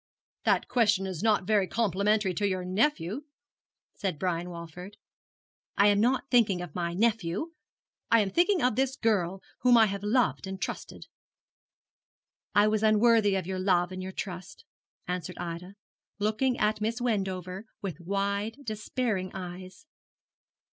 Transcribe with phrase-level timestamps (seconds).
[0.45, 3.21] 'That question is not very complimentary to your nephew!'
[3.93, 4.97] said Brian Walford.
[5.77, 7.51] 'I am not thinking of my nephew
[8.09, 11.05] I am thinking of this girl, whom I have loved and trusted.'
[12.55, 14.65] 'I was unworthy of your love and your trust,'
[15.07, 15.75] answered Ida,
[16.17, 19.85] looking at Miss Wendover with wide, despairing eyes.